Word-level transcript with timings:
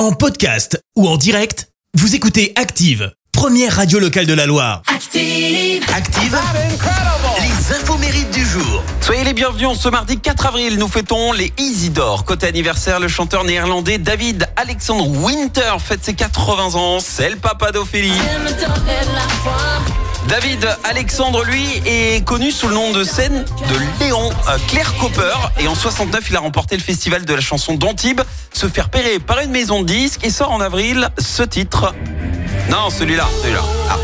En 0.00 0.12
podcast 0.12 0.82
ou 0.96 1.06
en 1.06 1.18
direct, 1.18 1.68
vous 1.92 2.14
écoutez 2.14 2.54
Active, 2.56 3.12
première 3.32 3.76
radio 3.76 3.98
locale 3.98 4.24
de 4.24 4.32
la 4.32 4.46
Loire. 4.46 4.80
Active. 4.86 5.84
Active, 5.94 6.38
les 7.42 7.76
infos 7.76 7.98
mérites 7.98 8.30
du 8.30 8.42
jour. 8.42 8.82
Soyez 9.02 9.24
les 9.24 9.34
bienvenus 9.34 9.68
en 9.68 9.74
ce 9.74 9.90
mardi 9.90 10.18
4 10.18 10.46
avril. 10.46 10.78
Nous 10.78 10.88
fêtons 10.88 11.32
les 11.32 11.52
Isidore. 11.58 12.24
Côté 12.24 12.46
anniversaire, 12.46 12.98
le 12.98 13.08
chanteur 13.08 13.44
néerlandais 13.44 13.98
David 13.98 14.48
Alexandre 14.56 15.06
Winter 15.06 15.76
fête 15.78 16.02
ses 16.02 16.14
80 16.14 16.76
ans. 16.76 16.98
C'est 16.98 17.28
le 17.28 17.36
papa 17.36 17.70
d'Ophélie. 17.70 18.10
David 20.30 20.64
Alexandre, 20.84 21.42
lui, 21.42 21.82
est 21.84 22.24
connu 22.24 22.52
sous 22.52 22.68
le 22.68 22.74
nom 22.74 22.92
de 22.92 23.02
scène 23.02 23.44
de 23.44 24.04
Léon 24.04 24.30
euh, 24.48 24.58
Claire 24.68 24.94
Copper. 24.94 25.34
Et 25.58 25.66
en 25.66 25.74
69, 25.74 26.30
il 26.30 26.36
a 26.36 26.38
remporté 26.38 26.76
le 26.76 26.82
festival 26.82 27.24
de 27.24 27.34
la 27.34 27.40
chanson 27.40 27.74
d'Antibes, 27.74 28.20
se 28.52 28.68
faire 28.68 28.84
repérer 28.84 29.18
par 29.18 29.40
une 29.40 29.50
maison 29.50 29.82
de 29.82 29.86
disques 29.86 30.24
et 30.24 30.30
sort 30.30 30.52
en 30.52 30.60
avril 30.60 31.08
ce 31.18 31.42
titre. 31.42 31.92
Non, 32.70 32.90
celui-là, 32.90 33.26
celui-là. 33.42 33.62
Ah. 33.90 33.96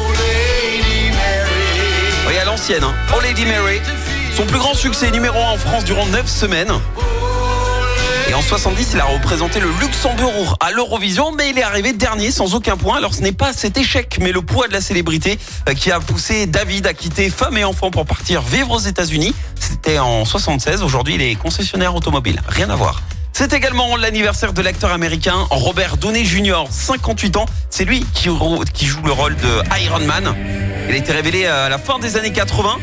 Oui, 2.27 2.37
à 2.37 2.45
l'ancienne, 2.45 2.83
hein. 2.83 2.95
Oh 3.17 3.21
Lady 3.23 3.47
Mary. 3.47 3.81
Son 4.37 4.47
plus 4.47 4.59
grand 4.59 4.75
succès 4.75 5.13
numéro 5.13 5.39
1 5.39 5.51
en 5.53 5.57
France 5.59 5.85
durant 5.85 6.07
9 6.07 6.29
semaines. 6.29 6.73
En 8.37 8.43
70, 8.43 8.91
il 8.93 9.01
a 9.01 9.07
représenté 9.07 9.61
le 9.61 9.69
Luxembourg 9.81 10.59
à 10.61 10.71
l'Eurovision, 10.71 11.33
mais 11.33 11.49
il 11.49 11.59
est 11.59 11.63
arrivé 11.63 11.95
dernier 11.95 12.31
sans 12.31 12.55
aucun 12.55 12.77
point. 12.77 12.99
Alors 12.99 13.15
ce 13.15 13.23
n'est 13.23 13.33
pas 13.33 13.55
cet 13.55 13.79
échec, 13.79 14.19
mais 14.21 14.31
le 14.31 14.43
poids 14.43 14.69
de 14.69 14.75
la 14.75 14.83
célébrité 14.83 15.39
euh, 15.71 15.73
qui 15.73 15.91
a 15.91 16.01
poussé 16.01 16.45
David 16.45 16.87
à 16.87 16.93
quitter 16.93 17.31
femme 17.31 17.57
et 17.57 17.65
enfant 17.65 17.91
pour 17.91 18.05
partir 18.05 18.43
vivre 18.43 18.73
aux 18.73 18.79
États-Unis. 18.79 19.35
C'était 19.59 19.99
en 19.99 20.27
76. 20.27 20.83
Aujourd'hui, 20.83 21.15
il 21.15 21.23
est 21.23 21.35
concessionnaire 21.37 21.95
automobile. 21.95 22.43
Rien 22.47 22.69
à 22.69 22.77
voir. 22.77 23.01
C'est 23.33 23.55
également 23.55 23.97
l'anniversaire 23.97 24.53
de 24.53 24.61
l'acteur 24.61 24.93
américain 24.93 25.47
Robert 25.51 25.97
Downey 25.97 26.27
Jr., 26.27 26.65
58 26.69 27.39
ans. 27.39 27.47
C'est 27.71 27.87
lui 27.87 28.05
qui, 28.13 28.29
qui 28.75 28.85
joue 28.85 29.03
le 29.03 29.13
rôle 29.13 29.35
de 29.37 29.81
Iron 29.83 30.05
Man. 30.05 30.37
Il 30.91 30.95
a 30.95 30.99
été 30.99 31.13
révélé 31.13 31.47
à 31.47 31.71
la 31.71 31.79
fin 31.79 31.99
des 31.99 32.19
années 32.19 32.33
80. 32.33 32.77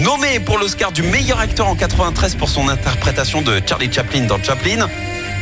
Nommé 0.00 0.38
pour 0.38 0.58
l'Oscar 0.58 0.92
du 0.92 1.02
meilleur 1.02 1.40
acteur 1.40 1.66
en 1.66 1.74
93 1.74 2.36
pour 2.36 2.48
son 2.48 2.68
interprétation 2.68 3.42
de 3.42 3.60
Charlie 3.66 3.92
Chaplin 3.92 4.26
dans 4.26 4.40
Chaplin. 4.40 4.88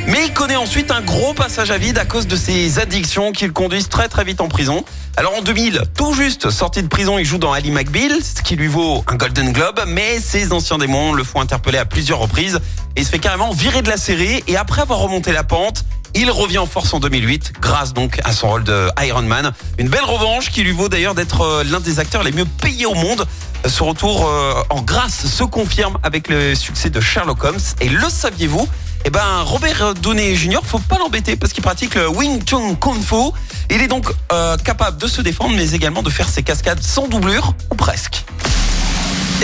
Mais 0.06 0.26
il 0.26 0.32
connaît 0.32 0.56
ensuite 0.56 0.90
un 0.90 1.02
gros 1.02 1.34
passage 1.34 1.70
à 1.70 1.76
vide 1.76 1.98
à 1.98 2.06
cause 2.06 2.26
de 2.26 2.36
ses 2.36 2.78
addictions 2.78 3.32
qui 3.32 3.44
le 3.44 3.52
conduisent 3.52 3.90
très 3.90 4.08
très 4.08 4.24
vite 4.24 4.40
en 4.40 4.48
prison. 4.48 4.82
Alors 5.18 5.34
en 5.36 5.42
2000, 5.42 5.82
tout 5.94 6.14
juste 6.14 6.48
sorti 6.48 6.82
de 6.82 6.88
prison, 6.88 7.18
il 7.18 7.26
joue 7.26 7.36
dans 7.36 7.52
Ali 7.52 7.70
McBeal, 7.70 8.12
ce 8.22 8.40
qui 8.42 8.56
lui 8.56 8.68
vaut 8.68 9.04
un 9.08 9.16
Golden 9.16 9.52
Globe, 9.52 9.80
mais 9.86 10.20
ses 10.20 10.52
anciens 10.52 10.78
démons 10.78 11.12
le 11.12 11.22
font 11.24 11.40
interpeller 11.40 11.78
à 11.78 11.84
plusieurs 11.84 12.18
reprises 12.18 12.60
et 12.96 13.04
se 13.04 13.10
fait 13.10 13.18
carrément 13.18 13.52
virer 13.52 13.82
de 13.82 13.90
la 13.90 13.98
série 13.98 14.42
et 14.46 14.56
après 14.56 14.80
avoir 14.80 15.00
remonté 15.00 15.32
la 15.32 15.44
pente, 15.44 15.84
il 16.16 16.30
revient 16.30 16.58
en 16.58 16.66
force 16.66 16.92
en 16.94 17.00
2008 17.00 17.52
grâce 17.60 17.92
donc 17.92 18.20
à 18.24 18.32
son 18.32 18.48
rôle 18.48 18.64
de 18.64 18.88
Iron 19.02 19.22
Man. 19.22 19.52
Une 19.78 19.88
belle 19.88 20.04
revanche 20.04 20.50
qui 20.50 20.62
lui 20.62 20.72
vaut 20.72 20.88
d'ailleurs 20.88 21.14
d'être 21.14 21.42
euh, 21.42 21.64
l'un 21.64 21.80
des 21.80 21.98
acteurs 21.98 22.22
les 22.22 22.32
mieux 22.32 22.46
payés 22.46 22.86
au 22.86 22.94
monde. 22.94 23.26
Ce 23.66 23.82
retour 23.82 24.26
euh, 24.26 24.54
en 24.70 24.82
grâce 24.82 25.26
se 25.26 25.44
confirme 25.44 25.98
avec 26.02 26.28
le 26.28 26.54
succès 26.54 26.90
de 26.90 27.00
Sherlock 27.00 27.44
Holmes. 27.44 27.60
Et 27.80 27.88
le 27.88 28.08
saviez-vous? 28.08 28.66
Eh 29.04 29.10
ben, 29.10 29.42
Robert 29.42 29.94
Downey 29.94 30.34
Jr., 30.34 30.60
faut 30.64 30.78
pas 30.78 30.98
l'embêter 30.98 31.36
parce 31.36 31.52
qu'il 31.52 31.62
pratique 31.62 31.94
le 31.94 32.08
Wing 32.08 32.42
Chun 32.44 32.74
Kung 32.76 33.02
Fu. 33.02 33.30
Il 33.70 33.82
est 33.82 33.88
donc 33.88 34.06
euh, 34.32 34.56
capable 34.56 34.98
de 34.98 35.06
se 35.06 35.20
défendre, 35.20 35.54
mais 35.54 35.72
également 35.72 36.02
de 36.02 36.10
faire 36.10 36.28
ses 36.28 36.42
cascades 36.42 36.82
sans 36.82 37.08
doublure, 37.08 37.52
ou 37.70 37.74
presque. 37.74 38.24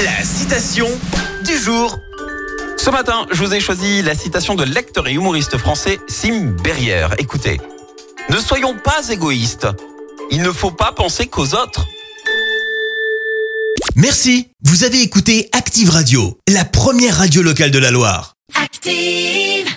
La 0.02 0.24
citation 0.24 0.88
du 1.44 1.56
jour. 1.58 1.98
Ce 2.84 2.90
matin, 2.90 3.26
je 3.30 3.38
vous 3.44 3.54
ai 3.54 3.60
choisi 3.60 4.02
la 4.02 4.16
citation 4.16 4.56
de 4.56 4.64
lecteur 4.64 5.06
et 5.06 5.12
humoriste 5.12 5.56
français 5.56 6.00
Sim 6.08 6.56
Berrière. 6.64 7.14
Écoutez, 7.18 7.60
ne 8.28 8.36
soyons 8.38 8.74
pas 8.76 9.08
égoïstes. 9.08 9.68
Il 10.32 10.42
ne 10.42 10.50
faut 10.50 10.72
pas 10.72 10.90
penser 10.90 11.28
qu'aux 11.28 11.54
autres. 11.54 11.86
Merci, 13.94 14.48
vous 14.64 14.82
avez 14.82 15.00
écouté 15.00 15.48
Active 15.52 15.90
Radio, 15.90 16.36
la 16.48 16.64
première 16.64 17.18
radio 17.18 17.40
locale 17.42 17.70
de 17.70 17.78
la 17.78 17.92
Loire. 17.92 18.34
Active. 18.60 19.72